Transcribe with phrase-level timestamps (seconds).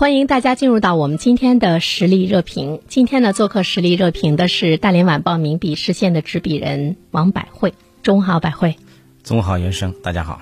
[0.00, 2.80] 欢迎大家进入到我们今天的实力热评。
[2.88, 7.74] 今天呢，做客实力热评的是大连晚报名笔视线的执笔人王百惠。
[8.02, 8.76] 中午好，百惠。
[9.22, 10.40] 中午好，袁生，大家好。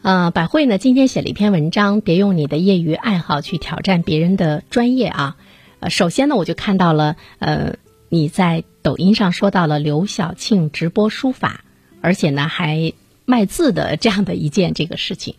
[0.00, 5.36] 呃，百惠呢，今天写了一篇文章，别用你的业余爱好去挑战别人的专业啊。
[5.80, 7.74] 呃，首先呢，我就看到了，呃，
[8.08, 11.64] 你在抖音上说到了刘晓庆直播书法，
[12.00, 12.94] 而且呢还
[13.26, 15.34] 卖字的这样的一件这个事情，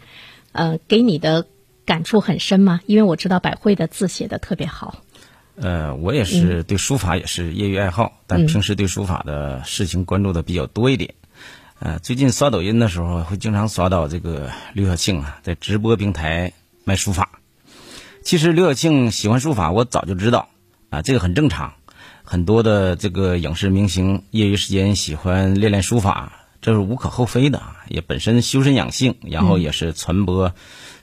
[0.52, 1.48] 呃，给你的。
[1.88, 2.82] 感触很深吗？
[2.86, 5.02] 因为我知道百惠的字写的特别好。
[5.56, 11.16] 呃，我也是对书法也是业余爱好，但平时对书法的事情关注的比较多一点。
[11.80, 16.52] 呃，最近刷抖音的时候，会经常刷到这个刘晓庆啊，在直播平台
[16.84, 17.40] 卖书法。
[18.22, 20.50] 其实刘晓庆喜欢书法，我早就知道
[20.90, 21.74] 啊，这个很正常。
[22.24, 30.52] 很多的这个影视明星业余时间喜欢练练书法，这是无可厚非的，也本身修身养性，然后也是传播。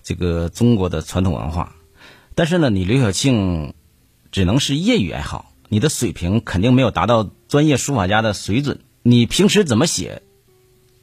[0.04, 1.74] 这个中国的传统文化，
[2.34, 3.72] 但是呢，你刘晓庆
[4.30, 8.80] 只能是业余爱好，你的水平肯定没有达到专业书法家的水准。
[9.02, 10.22] 你平时怎么写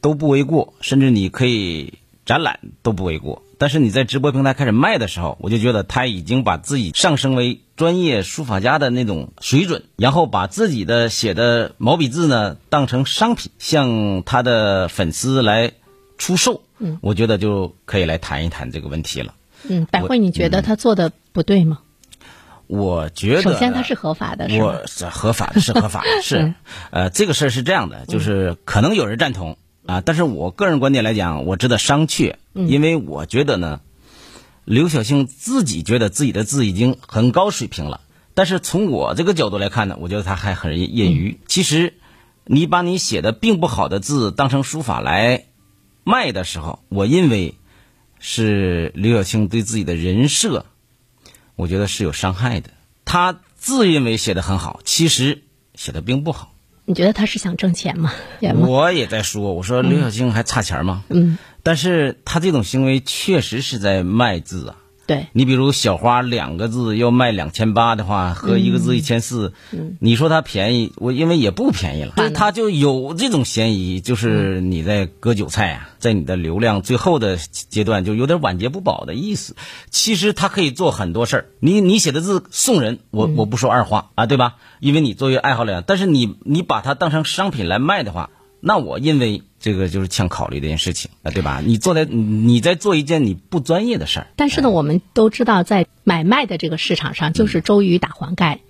[0.01, 3.41] 都不为过，甚至你可以展览都不为过。
[3.57, 15.73] 但是你在直播平台开始卖的时候，我就觉得他已经把自己上升为专业书法家的那种水准，然后把自己的写的毛笔字呢当成商品，向他的粉丝来
[16.21, 16.61] 出售。
[16.77, 19.33] 嗯，我觉得就可以来谈一谈这个问题了。
[19.67, 21.79] 嗯，百惠，你觉得他做的不对吗？
[22.67, 26.53] 我觉得，首先他是合法的，我是合法的，是合法的， 是。
[26.91, 33.81] 呃，这个事儿是这样的，就是可能有人赞同啊，但是我个人观点来讲，我值得商榷，因为我觉得呢，
[34.63, 38.01] 刘晓庆自己觉得自己的字已经很高水平了，
[38.35, 41.39] 但是从我这个角度来看呢，我觉得他还很业余。
[41.47, 41.95] 其实，
[42.45, 45.45] 你把你写的并不好的字当成书法来。
[46.03, 47.55] 卖的时候，我认为
[48.19, 50.65] 是刘晓庆对自己的人设，
[51.55, 52.69] 我觉得是有伤害的。
[53.05, 55.43] 他自认为写的很好，其实
[55.75, 56.53] 写的并不好。
[56.85, 58.13] 你觉得他是想挣钱吗？
[58.41, 61.03] 我也在说，我说刘晓庆还差钱吗？
[61.09, 61.37] 嗯。
[61.63, 64.77] 但是他这种行为确实是在卖字啊。
[65.07, 69.53] 对你比如小花两个字要卖两千八的话，和一个字一千四，
[69.99, 79.55] 你说它便宜，我因为也不便宜了，所以他就有这种嫌疑，就是你在割韭菜啊，在你的流量最后的阶段就有点晚节不保的意思。
[79.89, 84.55] 其实它可以做很多事儿，你你写的字送人，我我不说二话啊，对吧？
[84.79, 88.29] 因为你作为爱好者，但是你你把它当成商品来卖的话。
[88.63, 91.61] 那我认为这个就是欠考虑的一件事情啊，对吧？
[91.63, 94.27] 你做在你在做一件你不专业的事儿。
[94.35, 98.61] 但是呢，我们都知道，在买卖的这个市场上，就是周瑜打黄盖，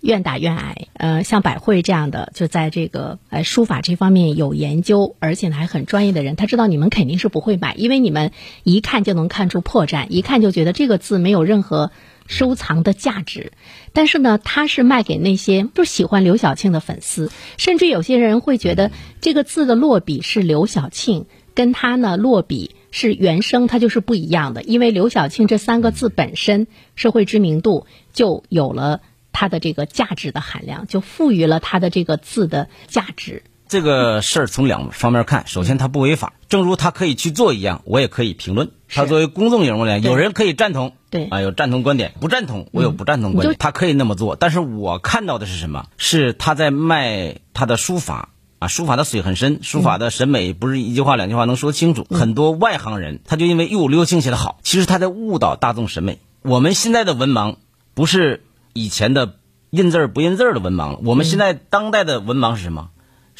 [0.00, 0.86] 愿打愿挨。
[0.94, 8.30] 呃，像百惠这样的，就在这个呃书法这方面有研究，而且呢还很专业的人，他知道你们肯定是不会买，因为你们
[8.62, 11.90] 一看就能看出破绽，一看就觉得这个字没有任何。
[12.28, 13.52] 收藏的价值，
[13.92, 24.62] 但是呢，他是卖给那些就喜欢刘晓庆的粉丝，甚至有些人会觉得这个字的落笔是刘晓庆，跟他呢落笔是原生，它就是不一样的。
[24.62, 29.00] 因为刘晓庆这三个字本身社会知名度就有了
[29.32, 33.42] 它的这个价值的含量，就赋予了它的这个字的价值。
[33.68, 38.70] 这个事儿从两方面看，首先他不违法，正如他可以去做一样，我也可以评论。
[38.88, 44.36] 他作为公众人物呢，有人可以赞同，对啊，有赞同观点，不赞同我有不赞同观点，他可以那么做。
[44.36, 45.86] 但是我看到的是什么？
[45.98, 52.06] 是他在卖他的书法啊，书法的水很深，书法的审美不是一句话两句话能说清楚。
[52.08, 56.18] 很多外行人他就因为哟刘青写的好，其实他在误导大众审美。
[56.40, 57.56] 我们现在的文盲
[57.92, 59.34] 不是以前的
[59.68, 62.88] 认字儿不认字儿的文盲了，我们现在当代的文盲是什么？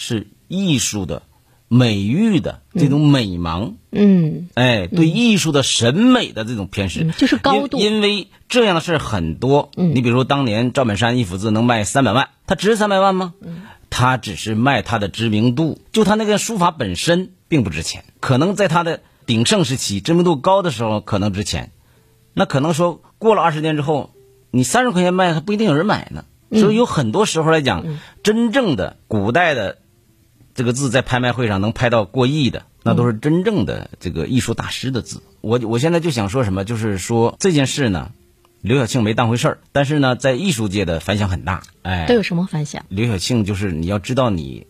[0.01, 1.25] 是艺术的
[1.67, 7.79] 美育的这种美盲，嗯，哎，对艺术的审美的这种偏食，就是高度。
[7.79, 9.73] 因因为这样的事儿很多。
[9.77, 9.95] 嗯。
[9.97, 13.35] 你比如说当年赵本山一幅字能卖三百万，他值三百万吗？
[13.43, 13.63] 嗯。
[13.91, 21.73] 他只是卖他的知名度，就他那个书法本身并不值钱，可能在他的鼎盛时期知名度高的时候可能值钱，
[22.35, 24.11] 那可能说过了二十年之后，
[24.53, 26.25] 你三十块钱卖还不一定有人买呢。
[26.51, 27.85] 嗯所以有很多时候来讲，
[28.23, 29.77] 真正的古代的
[30.59, 35.23] 这个字在拍卖会上能拍到过亿的，那都是真正的这个艺术大师的字。
[35.41, 38.11] 我我现在就想说什么，就是说这件事呢，
[38.61, 41.63] 刘晓庆没当回事儿，但是呢，在艺术界的反响很大。
[41.83, 42.85] 哎，都有什么反响？
[42.89, 44.67] 刘晓庆就是你要知道你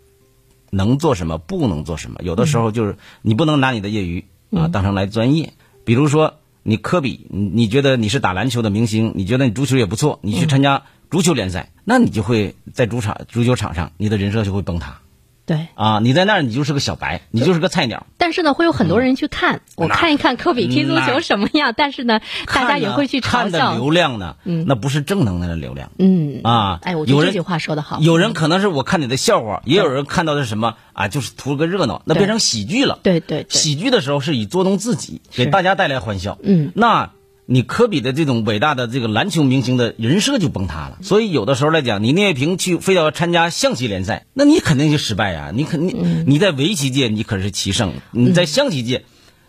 [0.69, 2.21] 能做什么，不能做什么。
[2.23, 5.55] 有的时候就是你不能拿你的业余啊当成来专业。
[5.87, 15.01] 比如说你科比，你你觉得你是打篮球的明星，你觉得你足球也不错，你去参加足球联赛，那你就会在主场足球场上，你的人设就会崩塌
[15.49, 15.99] 对，啊！
[16.03, 18.07] 你在那儿你就是个小白，你就是个菜鸟。
[18.19, 21.73] 但是呢，会有很多人去看，我看一看科比踢足球什么样。
[21.75, 22.21] 但是呢，
[22.53, 23.75] 大家也会去嘲看的。
[23.75, 25.91] 流量呢，那不是正能量的流量。
[25.99, 27.99] 嗯啊，哎，我觉得这句话说的好。
[28.01, 31.09] 有人可能是我看你的笑话，也有人看到的是什么啊？
[31.09, 32.99] 就是图了个热闹，那变成喜剧了。
[33.03, 36.37] 对对对，喜剧的时候是以捉弄自己，给大家带来欢笑。
[36.43, 37.11] 嗯，那
[37.51, 40.99] 你科比的这种伟大的这个篮球明星的人设就崩塌了。
[41.01, 49.05] 所以有的时候来讲，你聂卫平去非要参加象棋联赛，那你肯定就失败呀、你肯定、嗯你在围棋界你可是棋圣，你在象棋界，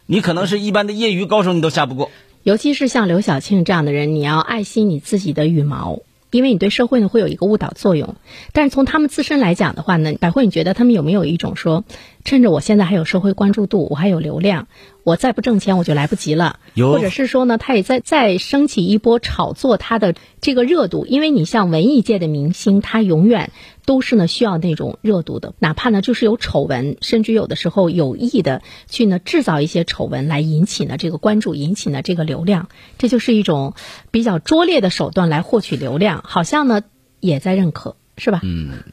[0.06, 2.10] 你可能是一般的业余高手你都下不过。
[2.44, 6.00] 尤其是像刘晓庆这样的人，你要爱惜你自己的羽毛，
[6.32, 8.16] 因为你对社会呢会有一个误导作用。
[8.54, 11.84] 但是从他们自身来讲的话呢，百惠，你觉得他们有没有一种说，
[12.24, 14.70] 趁着我现在还有社会关注度，我还有流量，
[15.10, 23.52] 我再不挣钱我就来不及了，有或者是说呢，他也在再升起一波炒作他的这个热度，因为你像文艺界的明星，他永远
[23.86, 32.70] 都是呢需要那种热度的，哪怕呢就是有丑闻，甚至有的时候有意的去呢制造一些丑闻来引起呢这个关注，引起呢这个流量，
[33.00, 33.74] 这就是一种
[34.12, 36.84] 比较拙劣的手段来获取流量，好像呢
[37.20, 38.42] 也在认可，是吧？
[38.44, 38.84] 嗯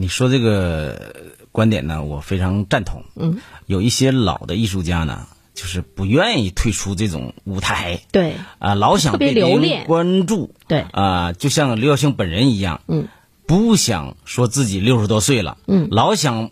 [0.00, 1.16] 你说这个
[1.50, 3.02] 观点呢，我非常赞同。
[3.16, 5.26] 嗯，有一些老的艺术家呢，
[5.58, 10.54] 就是不愿意退出这种舞台对啊，老想被别人留恋关注。
[10.68, 13.08] 对，啊，就像刘晓庆本人一样，嗯，
[13.44, 16.50] 不想说自己六十多岁了，嗯老想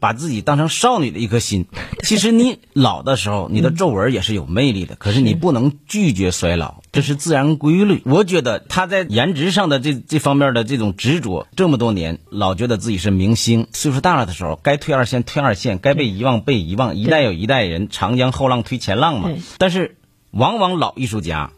[0.00, 1.66] 把自己当成少女的一颗心。
[2.02, 8.02] 其实你老的时候，你的皱纹也是有魅力的，可是你不能拒绝衰老，这是自然规律。
[8.04, 19.30] 我觉得他在颜值上的这这方面的这种执着，这么多年老觉得自己是明星，岁数大了的时候，该退二线退二线，该被遗忘被遗忘，一代有一代人，长江后浪推前浪嘛。
[19.58, 19.96] 但是
[20.30, 21.50] 往往老艺术家。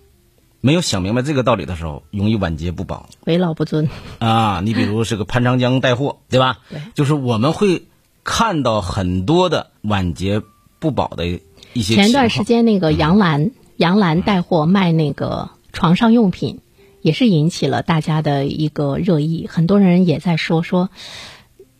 [0.62, 3.08] 没有想明白这个道理的时候，容易晚节不保。
[3.24, 3.88] 为老不尊，
[4.18, 6.58] 啊，你比如是个潘长江带货，对吧？
[6.68, 7.84] 对就是我们会
[8.30, 10.40] 看到很多的晚节
[10.78, 11.26] 不保的
[11.72, 11.96] 一些。
[11.96, 16.60] 前段时间那个杨澜，杨澜带货卖那个床上用品，
[17.02, 19.48] 也是引起了大家的一个热议。
[19.50, 20.90] 很多人也在说说，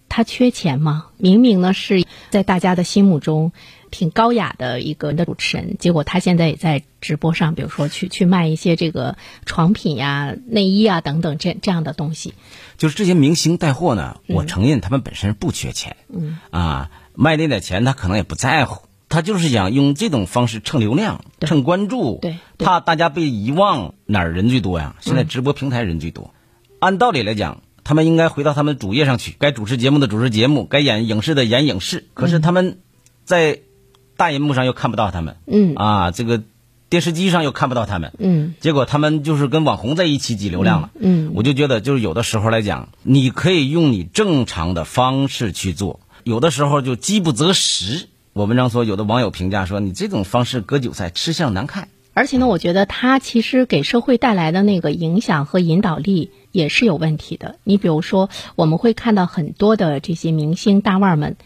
[0.09, 1.07] 他缺钱吗？
[1.19, 3.53] 明明呢是在大家的心目中
[3.91, 9.17] 挺高雅的一个的主持人，结果他现在也在直播上，比如说去去卖一些这个
[9.47, 12.35] 床品呀、内衣啊等等这这样的东西。
[12.77, 23.95] 就是这些明星带货呢，嗯我承认他们本身不缺钱，嗯啊，卖那点钱他可能也不在乎，他就是想用这种方式蹭流量、蹭关注，对对怕大家被遗忘。
[24.07, 24.97] 哪儿人最多呀？
[25.01, 26.33] 现在直播平台人最多。
[26.79, 32.09] 按道理来讲，他们应该回到他们主页上去，该主持节目的主持节目，该演影视的演影视。
[32.15, 32.79] 可是他们
[33.25, 33.61] 在
[34.21, 36.43] 大荧幕上又看不到他们，嗯啊，这个
[36.91, 40.91] 电视机上又看不到他们，嗯结果他们就是跟网红在一起挤流量了。
[41.01, 48.09] 嗯我就觉得，就是有的时候来讲，你可以用你正常的方式去做，有的时候就饥不择食。
[48.35, 51.89] 我文章说，有的网友评价说，你这种方式割韭菜，吃相难看。
[52.13, 57.57] 而且呢，我觉得他其实给社会带来的那个影响和引导力也是有问题的。
[57.65, 61.37] 你比如说，我们会看到很多的这些明星大腕儿们，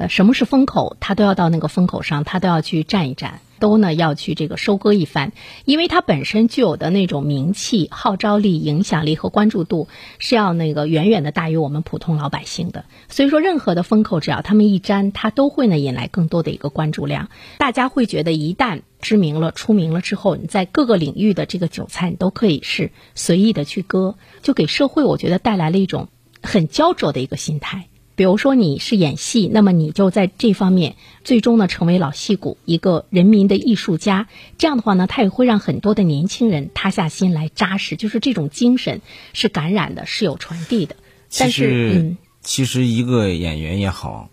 [0.00, 5.32] 呃，什么是风口，他都要到那个风口上，他都要去站一站，都呢要去这个收割一番，
[5.66, 9.88] 因为他本身具有的那种名气、号召力、影响力和关注度
[10.18, 12.86] 是要那个远远的大于我们普通老百姓的。
[13.10, 17.28] 所以说，任何的风口，只要他们一沾，它都会呢引来更多的一个关注量。
[17.58, 26.08] 大家会觉得，一旦知名了、出名了之后，你在各个领域的这个韭菜，你都可以是随意的去割，就给社会我觉得带来了一种
[26.42, 27.88] 很焦灼的一个心态。
[28.20, 34.28] 比如说你是演戏，那么你就在这方面最终呢成为老戏骨，一个人民的艺术家。
[34.58, 39.00] 这样的话呢，他也会让很多的年轻人塌下心来扎实，就是这种精神
[39.32, 40.96] 是感染的，是有传递的。
[41.34, 44.28] 但是，嗯，其实一个演员也好，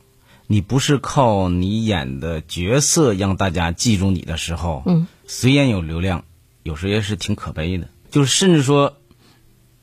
[0.48, 6.26] 你不是靠你演的角色让大家记住你的时候，嗯，虽然有流量，
[6.62, 7.88] 有时也是挺可悲的。
[8.12, 8.98] 就是甚至说，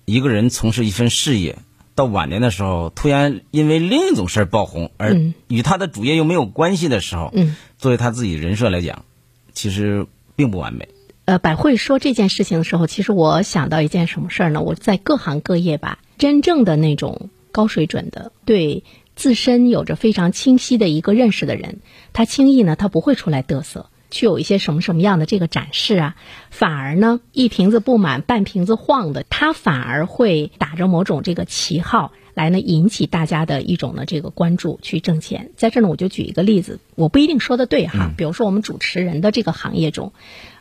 [0.05, 1.57] 一个人从事一份事业，
[1.95, 5.17] 到晚年的时候，突然因为另一种事儿爆红，而
[5.49, 9.05] 与他的主业又没有关系的时候，嗯，作为他自己人设来讲，
[9.53, 10.89] 其实并不完美。
[11.27, 14.61] 呃，百惠说这件事情的时候，其实我想到一件什么事儿呢？
[14.61, 18.85] 我在各行各业吧，真正的那种高水准的，对
[19.17, 21.79] 自身有着非常清晰的一个认识的人，
[22.13, 26.17] 他轻易呢，他不会出来嘚瑟，去有一些什么什么样的这个展示啊，
[26.49, 32.13] 反而呢，一瓶子不满半瓶子晃的，他反而会打着某种这个旗号。
[32.35, 35.51] 来呢，引起大家的一种呢这个关注，去挣钱。
[35.57, 38.11] 在这呢，我就举一个例子，我不一定说的对哈。
[38.17, 40.13] 比如说，我们主持人的这个行业中，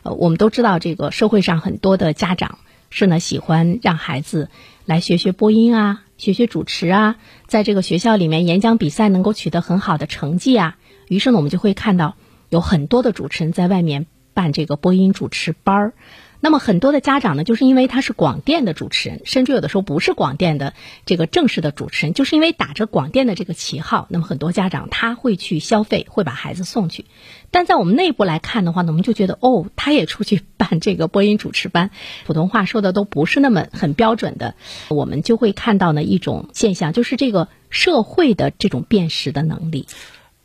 [0.04, 2.58] 呃，我们都知道，这个社会上很多的家长
[2.90, 4.50] 是呢喜欢让孩子
[4.84, 7.16] 来学学播音啊，学学主持啊，
[7.48, 10.76] 在这个学校里面演讲比赛能够取得很好的成绩啊。
[11.08, 12.14] 于是呢，我们就会看到
[12.48, 15.92] 有很多的主持人在外面办这个播音主持班儿。
[16.40, 20.74] 那么很多的家长呢，就是因为他是广电的主持人，甚至有的时候不是广电的
[21.06, 27.06] 这个正式的主持人，就是因为打着广电的这个旗号，那么很多家长他会去消费，会把孩子送去。
[27.50, 31.90] 但在我们内部来看的话呢，我们就觉得哦，他也出去办这个播音主持班，
[32.26, 34.54] 普通话说的都不是那么很标准的，
[34.90, 39.86] 我们就会看到呢一种现象，就是这个社会的这种辨识的能力。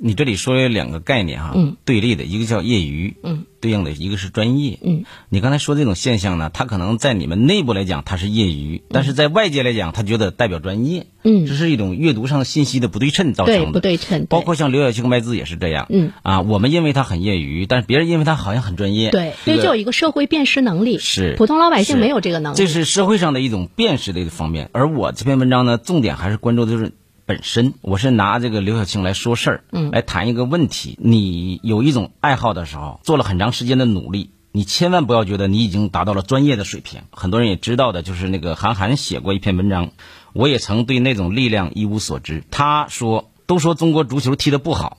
[0.01, 21.35] 你这里说有两个概念哈，嗯，对立的一个叫业余，嗯，对应的一个是专业，嗯，你刚才说这种现象呢，它可能在你们内部来讲它是业余，但是在外界来讲，他觉得代表专业，嗯，这是一种阅读上信息的不对称造成的，对不对称，包括像刘晓庆卖字也是这样，嗯，啊，我们认为他很业余，但是别人认为他好像很专业，对，所以就有一个社会辨识能力，是。
[21.37, 26.93] 普通老百姓没有这个能力，这是社会上的一种辨识的一个方面，而我这篇文章呢，重点还是关注的就是。
[27.29, 30.97] 本身我是拿这个刘晓庆来说事儿，嗯，来谈一个问题。
[30.99, 37.03] 你有一种爱好的时候，做了很长时间的努力，你千万不要觉得你已经达到了专业的水平。
[37.11, 39.91] 很多人也知道的，就是那个韩寒写过一篇文章，
[40.33, 42.43] 我也曾对那种力量一无所知。
[42.49, 44.97] 他说，都说中国足球踢得不好，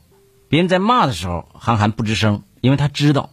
[0.48, 3.30] 别人在骂的时候，韩寒不吱声，因为他知道。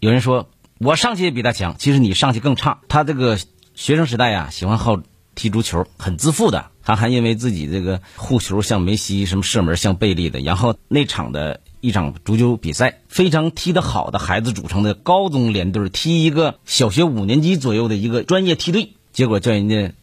[0.00, 2.80] 有人说我上去也比他强，其实你上去更差。
[2.88, 3.38] 他这个
[3.74, 5.00] 学生时代呀，喜欢好
[5.40, 6.66] 踢足球，很自负的。
[6.84, 19.94] 他还因为自己这个护球像梅西，什么射门像贝利的，然后那场的一场足球比赛，非常踢得好的孩子组成的高中联队，踢一个小学五年级左右的一个专业梯队，结果叫人家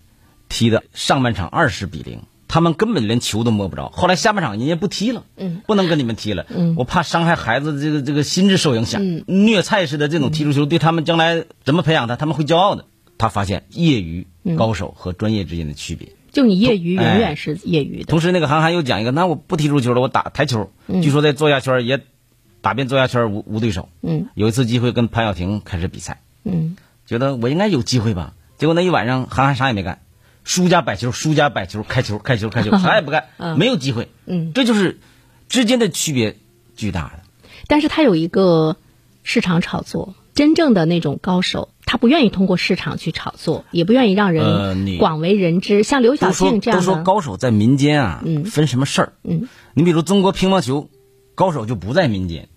[0.49, 3.89] 踢的上半场二十比零，他们根本连球都摸不着。
[3.89, 12.85] 后来下半场人家不踢了，嗯，不能跟你们踢了，嗯，我怕伤害孩子这个这个心智受影响，嗯，虐菜似的这种踢足球对他们将来怎么培养他，他们会骄傲的。
[13.17, 16.09] 他发现业余高手和专业之间的区别。
[16.31, 18.05] 就你业余永远是业余的。
[18.05, 20.69] 同时，那个韩寒又讲一个，那我不踢足球了，我打台球。
[21.01, 22.01] 据说在作家圈也
[22.61, 23.89] 打遍作家圈无无对手。
[24.01, 24.27] 嗯。
[24.35, 26.21] 有一次机会跟潘晓婷开始比赛。
[26.43, 26.77] 嗯。
[27.07, 28.33] 觉得我应该有机会吧？
[28.57, 30.01] 结果那一晚上韩寒啥也没干，
[30.43, 34.09] 输家摆球，输家摆球，开球，开球，开球， 啥也不干，没有机会。
[34.27, 34.53] 嗯。
[34.53, 34.99] 这就是
[35.49, 36.35] 之间的区别
[36.75, 37.23] 巨大的。
[37.67, 38.75] 但是他有一个
[39.23, 41.69] 市场炒作，真正的那种高手。
[41.87, 45.83] 他不愿意通过市场去炒作，也不愿意让人广为人知。
[45.83, 49.13] 像刘晓庆这样的，都说高手在民间啊，分什么事儿？
[49.23, 50.89] 嗯，你比如中国乒乓球，
[51.33, 52.49] 高手就不在民间，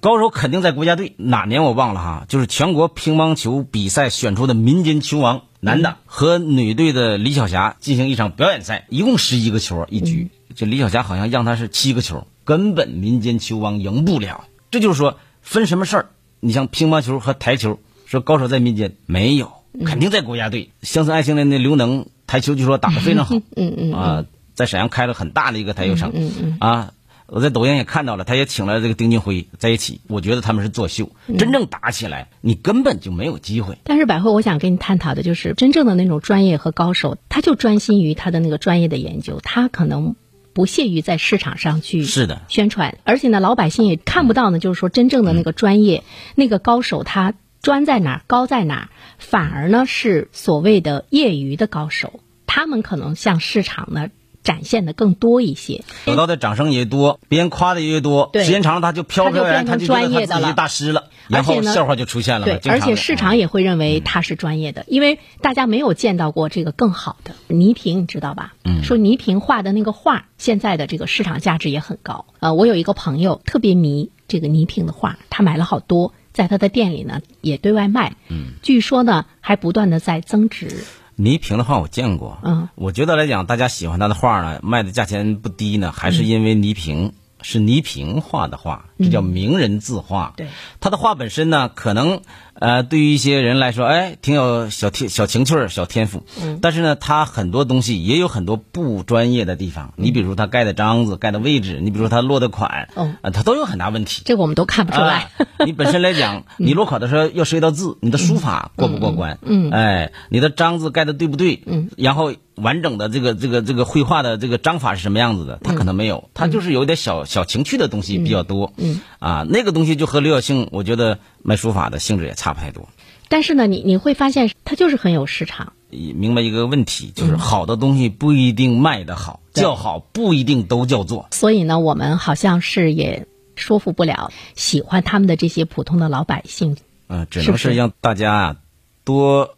[0.00, 1.12] 高手肯定在国家队。
[1.18, 14.46] 哪年我忘了哈，就是全国乒乓球比赛选出的民间球王，男的和女队的李晓霞进行一场表演赛，一共十一个球一局，这李晓霞好像让他是七个球，根本民间球王赢不了。
[14.70, 16.06] 这就是说分什么事儿？
[16.40, 17.78] 你像乒乓球和台球。
[18.08, 19.52] 说高手在民间没有，
[19.84, 20.70] 肯定在国家队。
[20.80, 24.24] 乡村爱情的那刘能台球据说打得非常好，嗯嗯啊，
[24.54, 26.92] 在沈阳开了很大的一个台球场，嗯嗯啊，
[27.26, 30.00] 我在抖音也看到了，他也请了这个丁俊晖在一起。
[30.08, 33.76] 我觉得他们是作秀，真正打起来你根本就没有机会。
[33.84, 40.16] 但是百惠，我想跟你探讨的就是真正的那种专业和高手，他就专心于他的那个专业的研究，他可能
[40.54, 47.34] 不屑于在市场上去是的宣传，而且呢，老百姓也看不到呢，就是说真正的那个专业那个高手他。
[47.62, 48.88] 专在哪儿，高在哪儿，
[49.18, 54.08] 反而呢是所谓的业余的高手，他们可能向市场呢
[54.42, 62.46] 展现的更多一些，得到的掌声也多，别人夸的也多，时间长了他就飘飘然，他就专业的了，大师了，然后笑话就出现了。
[62.46, 68.54] 对，而且市场也会认为他是专业的，因为大家没有见到过这个更好的倪萍，你知道吧？
[68.64, 72.24] 嗯，说倪萍画的那个画，现在的这个市场价值也很高。
[72.38, 76.14] 呃，我有一个朋友特别迷这个倪萍的画，他买了好多。
[76.38, 78.14] 在他的店里呢，也对外卖。
[78.28, 80.84] 嗯，据说呢，还不断的在增值。
[81.16, 90.32] 倪萍的画我见过，嗯，我觉得来讲，大家喜欢他的画呢，卖的价钱不低呢，还是因为倪萍是倪萍画的画，这叫名人字画。
[90.36, 90.48] 对，
[90.80, 92.20] 他的画本身呢，可能
[92.54, 96.24] 呃，对于一些人来说，哎，挺有小天小情趣儿、小天赋。
[96.42, 99.92] 嗯，但是呢，他很多东西也有很多不专业的地方。
[99.96, 102.88] 你比如他盖的章子、盖的位置，你比如他落的款，
[103.32, 104.22] 他都有很大问题。
[104.24, 105.14] 这个我们都看不出来。
[105.14, 105.30] 啊
[105.64, 109.38] 你本身来讲， 你落款的时候要涉及到字，你的书法过不过关？
[109.42, 111.62] 嗯哎，你的章子盖的对不对？
[111.66, 115.58] 嗯，然后完整的这个这个这个绘画的这个章法是什么样子的？
[115.64, 118.72] 他可能没有，他就是有点小小情趣的东西比较多。
[118.76, 118.87] 嗯，
[119.18, 122.88] 啊，那个东西就和刘晓庆，我觉得卖书法的性质也差不太多。
[123.28, 125.72] 但是呢，你你会发现它就是很有市场。
[125.90, 131.28] 明白一个问题，就是好的东西不一定卖得好，叫好不一定都叫做。
[131.30, 133.26] 所以呢，我们好像是也
[133.56, 136.76] 说服不了喜欢他们的这些普通的老百姓。
[137.06, 138.56] 嗯、只能是让大家啊
[139.04, 139.56] 多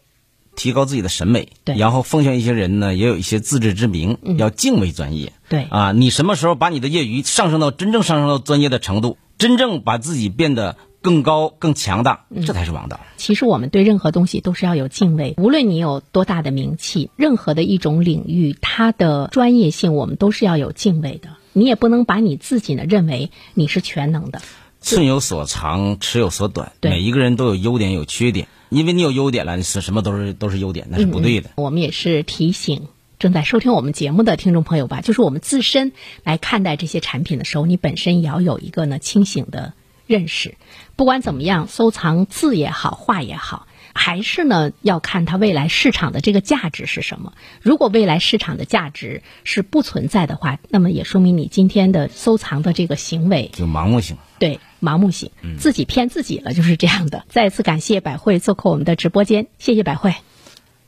[0.61, 5.33] 提高自己的审美，对然后奉劝一些人呢，也有一些自知之明，要敬畏专业。
[5.49, 13.01] 对啊，你什么时候把你的业余上升到真正上升到专业的程度，真正把自己变得更高、更强大，这才是王道。
[13.17, 21.31] 其实我们对任何东西都是要有敬畏，无论你有多大的名气，任何的一种领域，它的专业性我们都是要有敬畏的。
[21.55, 24.43] 你也不能把你自己呢认为你是全能的。
[24.83, 26.73] 寸有所长，尺有所短。
[26.81, 31.51] 对每一个人都有优点有缺点，因为你有优点了，你是什么都是都是优点，那是不对的。
[31.57, 35.93] 我们也是提醒正在收听我们节目的听众朋友吧，就是我们自身
[36.25, 39.75] 来看待这些产品的时候，你本身也要有一个呢清醒的
[40.07, 40.55] 认识。
[40.97, 43.67] 不管怎么样，收藏字也好，画也好。
[43.93, 47.33] 还是呢，要看它未来市场的这个价值是什么。
[47.61, 54.17] 如果未来市场的价值是不存在的话，那么也说明你今天的收藏的这个行为就盲目性。
[54.39, 57.25] 对盲目性，自己骗自己了，就是这样的。
[57.29, 60.15] 再次感谢百惠做客我们的直播间，谢谢百惠，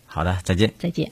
[0.06, 0.72] 好的，再见。
[0.78, 1.11] 再见。